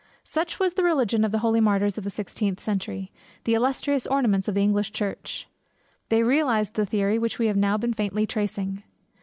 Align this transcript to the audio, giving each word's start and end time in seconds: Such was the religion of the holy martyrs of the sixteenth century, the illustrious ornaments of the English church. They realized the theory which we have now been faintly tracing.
Such 0.23 0.57
was 0.57 0.73
the 0.73 0.83
religion 0.83 1.23
of 1.23 1.31
the 1.31 1.37
holy 1.45 1.59
martyrs 1.61 1.95
of 1.95 2.03
the 2.03 2.09
sixteenth 2.09 2.59
century, 2.59 3.11
the 3.43 3.53
illustrious 3.53 4.07
ornaments 4.07 4.47
of 4.47 4.55
the 4.55 4.61
English 4.63 4.91
church. 4.93 5.47
They 6.09 6.23
realized 6.23 6.73
the 6.73 6.87
theory 6.87 7.19
which 7.19 7.37
we 7.37 7.45
have 7.45 7.55
now 7.55 7.77
been 7.77 7.93
faintly 7.93 8.25
tracing. 8.25 8.81